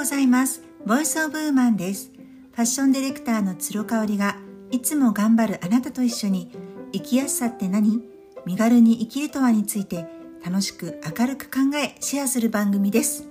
[0.00, 0.62] ございます。
[0.86, 2.10] ボイスオブウーマンです。
[2.52, 4.38] ファッションディレクターの鶴香織が
[4.70, 6.50] いつも頑張るあなたと一緒に
[6.90, 8.00] 生きやすさって何？
[8.46, 10.06] 身軽に生きるとはについて
[10.42, 13.28] 楽しく明るく考えシェアする番組です。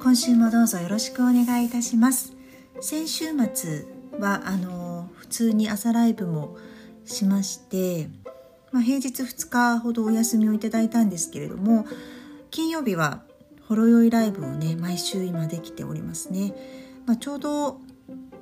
[0.00, 2.32] 今週もどうぞよろしくお願いいたします。
[2.80, 3.84] 先週末
[4.20, 6.56] はあの普通に朝ライブも
[7.04, 8.08] しまして、
[8.70, 11.86] まあ、平日2日ほどお休みをいただいたんですけれども
[12.52, 13.24] 金曜日は
[13.74, 16.54] ほろ酔いライブをね毎週今できておりますね、
[17.06, 17.80] まあ、ちょうど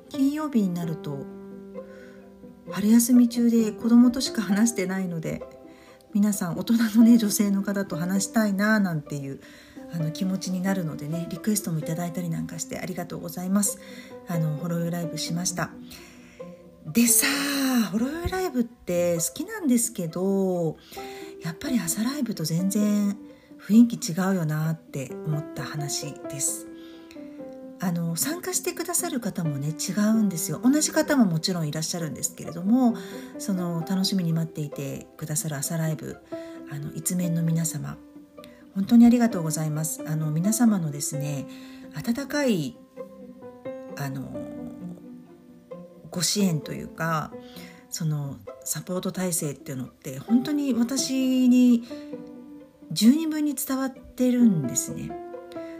[0.09, 1.25] 金曜日になると
[2.69, 5.41] 春休み中で子供としか話してないので
[6.13, 9.41] 皆さん大人のね女性の方と話したいななんていう
[9.91, 13.79] あの気持ちになるのでねリクエストもいただいたりなんかしてありがとうございます。
[14.27, 15.71] あのホロヨイライブしました。
[16.85, 20.77] でさあホロヨイライブって好きなんですけど
[21.43, 23.17] やっぱり朝ライブと全然
[23.67, 26.67] 雰囲気違うよなって思った話です。
[27.79, 30.61] あの参加してくださる方もね違うんですよ。
[30.63, 32.95] 同じ方ももちろんいらっしゃるんですけれども
[33.39, 36.17] その楽しみに待っていてくださる朝ライブ
[36.71, 37.97] あの一面の皆様
[38.73, 40.01] 本当にありがとうございます。
[40.07, 41.45] あの皆様のですね
[41.93, 42.77] 温かい
[43.97, 44.31] あの
[46.09, 47.33] ご支援というか
[47.89, 51.83] そのサポート体制っていうのって本当に私に
[52.93, 55.11] 十二分に伝わってるんですね。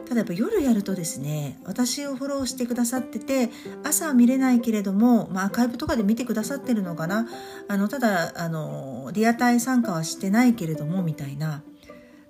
[0.06, 3.50] ただやっぱ夜やるとですね私をフォローしてくださってて
[3.84, 7.28] 朝は見れないけれども、まあ、アーカイブとかで見てくださってるのかな
[7.68, 11.64] あのただあのリアタイ参加はしてないけれどもみたいな、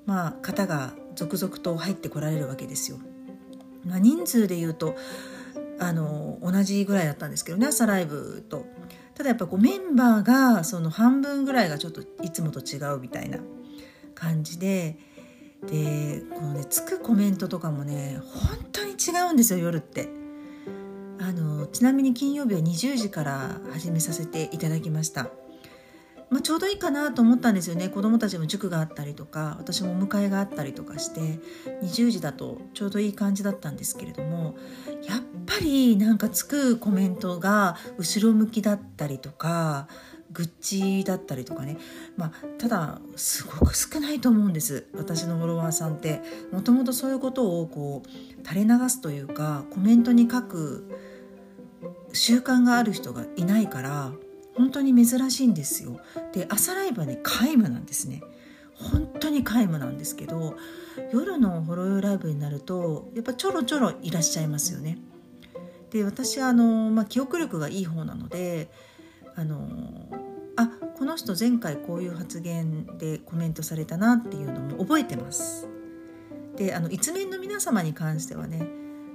[0.06, 3.00] まあ、方が続々と入ってこられるわけですよ。
[3.86, 4.96] まあ、人数で言うと
[5.80, 8.66] あの同じぐらいだったんですけどね朝ライブと。
[9.16, 13.38] ただやっぱこうメンバーがその半分ぐらいがちょっといつもと違うみたいな
[14.24, 14.98] 感じで
[15.68, 20.10] でこのねつくコメントとかもね本当に違うんですよ夜って。
[21.20, 25.30] あのちなみに金曜日は20時から始めさせていただきました。
[26.30, 31.20] まあ、ちょうどいいかなと思ったんですよね子供たちも塾があったりとか私もお迎えがあったりとかして
[31.84, 34.56] 20時だとちょうどいい感じだったんですけれども
[35.08, 39.88] やっぱりなんかつくコメントが後ろ向きだったりとか
[40.34, 41.78] 愚痴だったりとかね、
[42.18, 44.88] まあ、ただすごく少ないと思うんです。
[44.94, 46.22] 私のフォロワーさんって。
[46.52, 50.90] もともとそういうことをこう垂れ流すというかコメントに書く
[52.14, 54.12] 習慣がある人がいないから
[54.56, 56.00] 本当に珍しいんですよ。
[56.32, 58.22] で朝ライブはね皆無なんですね。
[58.76, 60.56] 本当に皆無なんですけど
[61.12, 64.98] 夜のホロヨライブになるとやっぱちょろちょろいらっしゃいますよね。
[65.92, 68.70] で私はあの、まあ、記憶力がいい方なので
[69.36, 70.08] あの
[71.04, 75.68] この人前回こういう発言でコメントされたなっていうのも覚えてます。
[76.56, 78.66] であの一面の皆様に関してはね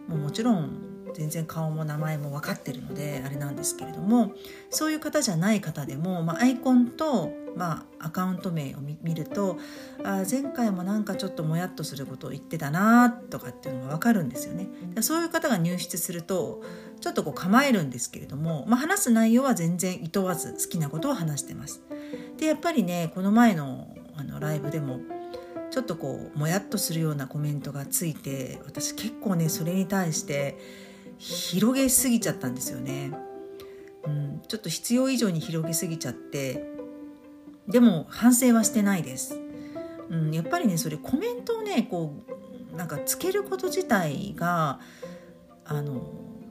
[0.06, 4.32] もうもちろん全然顔も名前も分かってるのであれなんですけれども
[4.70, 9.58] そういう方じゃない方でも、まあ、アイコンと、まあ、アカウント名を見ると
[10.04, 14.68] あ前回もなんかちょっともやっとすることを言ってたなとかっていうのが分かるんですよね。
[15.00, 16.62] そういう方が入室すると
[17.00, 21.82] ちょっとこう構えるんですけれども、まあ、話す内容は全然いとわず好きなことを話してます。
[22.38, 24.98] でやっぱりねこの前のあのライブでも
[25.70, 30.58] ちょっとこうもやっとするようなコメントがついて私結構ねそれに対して
[31.18, 33.12] 広げすぎちゃったんですよね。
[34.04, 36.64] うん、ちょっと必要以上に広げすぎちゃって
[37.66, 39.38] でも反省はしてないです。
[40.08, 42.14] うん、やっぱりねそれコメントをねこ
[42.72, 44.80] うなんかつけること自体が
[45.64, 46.02] あの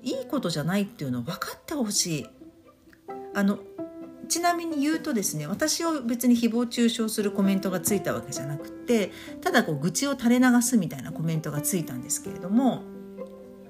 [0.04, 2.28] いいことじゃないっていうのを分かってほしい。
[3.34, 3.60] あの
[4.28, 9.12] ちなみに言うとですね私を別に誹謗中傷するコメントがついたわけじゃなくて
[9.42, 12.84] ただこう愚痴を垂れ流すみたいなコメントがついたんですけれども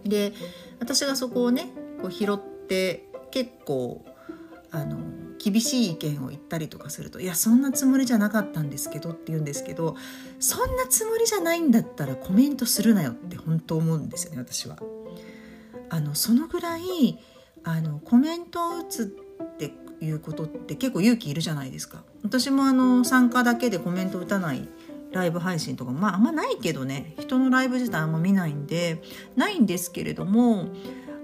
[0.04, 0.34] で
[0.80, 1.70] 私がそこをね
[2.02, 4.06] こう拾って結構
[4.72, 4.98] あの
[5.38, 9.96] 厳しい意見を言ったりとかすると「いやそんなつもりじゃなかったんですけど」って言うんですけど
[10.40, 14.78] そんなつもりじゃないんだったらコメントするなよって本当思うんですよね私は。
[15.90, 17.18] あのそのぐらい
[17.64, 22.04] あのコメントを打つっていうことって結構勇気いるじゃないですか。
[22.24, 24.68] 私もあの参加だけでコメント打たない
[25.12, 29.02] ライブ配信とかまああんまないけどね人のライブ自体あんま見ないんで
[29.36, 30.70] ないんですけれども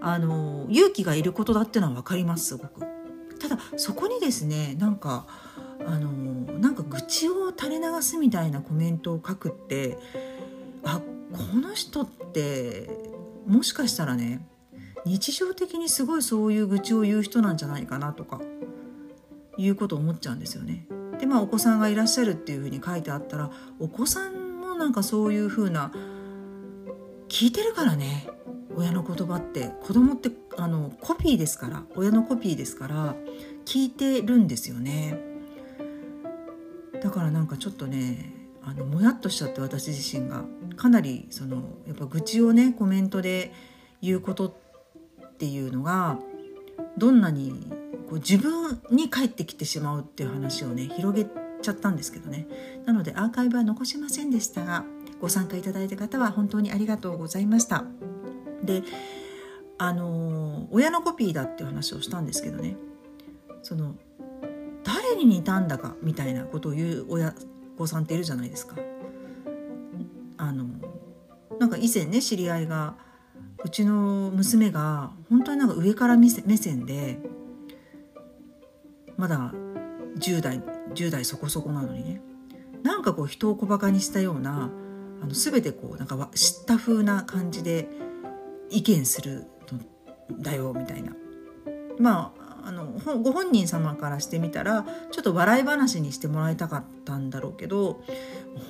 [0.01, 2.81] あの勇気がいることだってのは分かりますすごく。
[3.39, 5.25] ただそこにですねなんか
[5.85, 6.11] あの
[6.59, 9.97] なんか愚痴を垂れ流すみたいなコメントを書くって
[10.83, 11.01] あ
[11.33, 12.89] この人って
[13.45, 14.45] もしかしたらね
[15.05, 18.39] 日常的にすごいそういう愚痴を言う人なんじゃないかなとか
[19.57, 20.87] いうことを思っちゃうんですよね。
[21.23, 23.49] でまあお子さんがいらっしゃるっていうふうに書いてあったら
[23.79, 25.93] お子さんもなんかそういうふうな
[27.29, 28.27] 聞いてるからね。
[28.75, 29.69] 親の言葉って。
[29.83, 31.83] 子供ってあのコピーですから。
[31.95, 33.15] 親のコピーですから
[33.63, 35.17] 聞いてるんですよね。
[37.01, 40.43] だからなんかちょっとねあのもやっとしちゃって私自身が。
[40.75, 43.53] かなりそのやっぱ愚痴をねコメントで
[44.01, 46.19] 言うことっていうのが
[46.97, 47.71] どんなに
[48.09, 51.27] こう自分に返ってきてしまうっていう話をね広げ
[51.61, 52.47] ちゃったんですけどね。
[52.85, 54.85] なのでアーカイブは残しませんでしたが
[55.21, 57.85] ご参加いただいた方は本当にありがとうございました。
[58.63, 58.83] で
[59.77, 62.75] あの親のコピーだっていう話をしたんですけどね。
[63.61, 63.95] その
[64.83, 67.33] 誰に似たんだかみたいなことを言う親
[67.77, 68.75] 御さんっているじゃないですか。
[70.37, 70.65] あの
[71.59, 72.95] なんか以前ね知り合いが
[73.63, 77.19] うちの娘が本当になんか上から目線で
[79.17, 79.53] まだ
[80.17, 80.61] 10代
[80.93, 82.21] 10代そこそこなのにね
[82.83, 84.69] なんかこう人を小バカにしたような
[85.21, 87.87] あの全てこうなんか知った風な感じで
[88.69, 89.47] 意見する
[90.31, 91.13] んだよみたいな
[91.97, 92.85] まああの
[93.21, 98.01] ご本人様からしてみたらちょっと笑い話にしてもらいたかったんだろうけど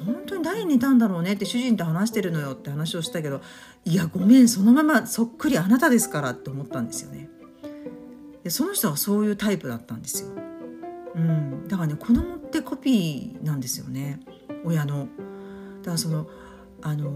[0.05, 3.41] 本当に誰に似たんだろうねって主人と話してるのよって話をしたけど
[3.85, 7.29] いやごめんそのままそっくりあなたですからって思ったんですよね。
[8.43, 10.29] でその人はそういうタイプだったんですよ。
[11.15, 14.19] うん、だからね子供ってコピーなんですよね
[14.63, 15.07] 親の。
[15.81, 16.27] だからその
[16.81, 17.11] あの、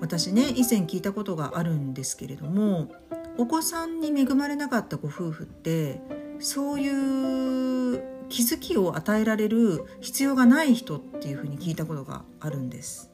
[0.00, 2.88] 私ね以前聞いたことがあるんですけれども
[3.36, 6.00] お子さんに恵まれなかったご夫婦って
[6.40, 13.10] そういう気づきを与えられる必要がない人っていうふうに聞いたことがあるんです。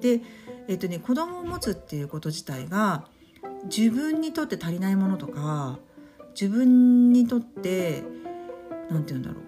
[0.00, 0.20] で、
[0.68, 3.06] えっとね、子供を持つっていうこと自体が
[3.64, 5.78] 自分にとって足りないものとか
[6.38, 8.02] 自分にとって
[8.90, 9.44] 何て言うんだろう。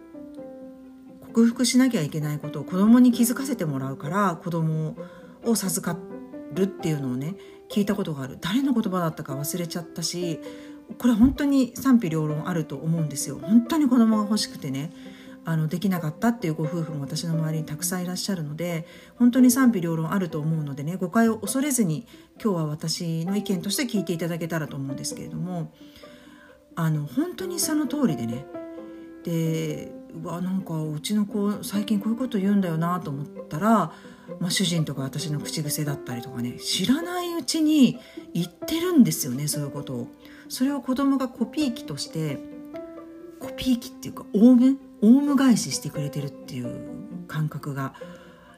[1.33, 4.97] 克服しなきゃいけないことを子供に気づかせてもらうから子供
[5.45, 5.99] を授か
[6.55, 7.35] るっていうのをね
[7.69, 8.39] 聞いたことがある。
[8.41, 10.41] 誰の言葉だったか忘れちゃったし
[10.99, 13.39] これ本当に賛否両論あると思うんですよ。
[13.43, 14.93] 本当に子供が欲しくてね
[15.45, 18.85] あのできなかったっていうご夫婦も私の周りにたくさんいらっしゃるので
[19.17, 22.05] 本当に賛否両論あると思うのでね誤解を恐れずに
[22.43, 25.73] 今日は私の意見として聞いていただけたらと思うんですけれども
[26.77, 28.47] あの本当にその通りでね
[29.25, 29.93] で
[30.23, 33.93] うわなんかうちの子最近こういうこと言うんだよなと思ったら、
[34.41, 37.99] まあ、主人とか私の口癖だったりとかね知らないうちに
[38.33, 40.09] 言ってるんですよねそういうことを。
[40.49, 42.39] それを子供がコピー機として
[43.41, 44.79] コピー機っていうかオウム？
[45.03, 47.95] オウム返ししてくれてるっていう感覚が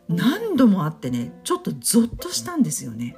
[0.09, 3.17] 何度もあってねちょっとゾッとしたんですよね。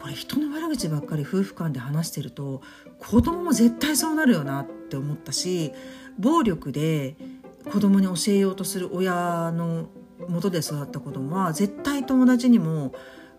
[0.00, 2.62] これ人の悪口ばっかり夫婦間で話してると
[2.98, 5.72] 子供も絶対そうなるよなって思ったし
[6.18, 7.16] 暴力で
[7.70, 9.88] 子供に教えようとする親の
[10.28, 12.92] 元で育った子供は絶対友達にも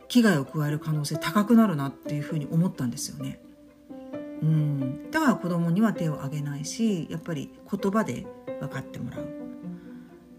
[0.08, 3.42] 危害を加える可能性高くなるなっていうふうに思ったんですよね。
[4.42, 8.28] うん、だから子供には手を挙げないしやっぱり言葉で
[8.60, 9.26] 分かってもらうっ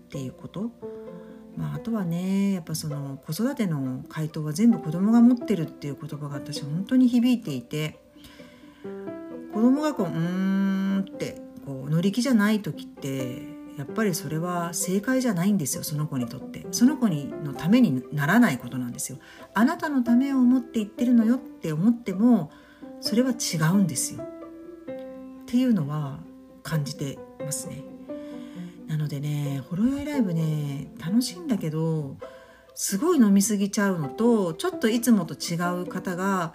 [0.09, 0.71] ていうこと、
[1.59, 7.99] まあ、あとはねやっぱその子育ての回答は全部子供が持ってるっていう言葉が私本当に響いていて
[9.53, 13.43] 子供がこう「うーん」ってこう乗り気じゃない時って
[13.77, 16.67] やっぱりそれは正解じゃないんですよその子にとって。
[16.71, 19.19] その子にのためにならないことなんですよ
[19.55, 22.51] あなたのためを思って言ってるのよって思っても
[23.01, 24.23] それは違うんですよ。
[24.23, 26.21] っていうのは
[26.63, 27.98] 感じてますね。
[29.09, 32.17] でねほろ酔いライブね楽しいんだけど
[32.75, 36.55] すごい飲みすぎちゃうのとちょっといつもと違う方が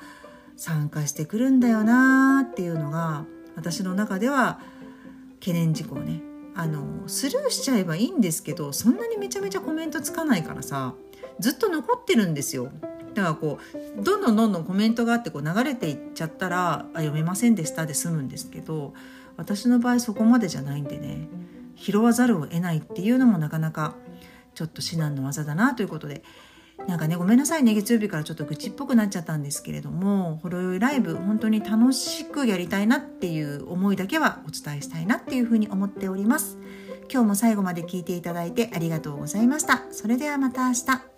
[0.55, 4.59] 参加してくるんだよなっていうのが私の中では
[5.39, 6.21] 懸念事項ね。
[6.55, 10.93] あのスルーしちゃえばいいんですけどそんなにめちゃめちゃコメントつかないからさ
[11.39, 12.71] ずっと残ってるんですよ。
[13.15, 13.59] だからこ
[13.99, 18.93] うどんどんどんどんコメントがあってこう流れていっちゃったら「あ読めませんでした」で済むんですけど
[19.35, 21.27] 私の場合そこまでじゃないんでね。
[21.83, 23.95] 拾わざるを得ないっていうのもなかなか
[24.55, 26.23] ちょっと至難の技だなということで。
[26.87, 27.75] なんかねごめんなさいね。
[27.75, 36.57] 月曜日からちょっと愚痴っぽくなっちゃったんですけれどもほろ酔いライブ本当に楽しくやりたいなっていう思いだけはお伝えしたいなっていうふうに思っております。
[37.11, 39.83] 今日も最後まで聞いていただいてありがとうございました。
[39.91, 41.12] それではまた明日。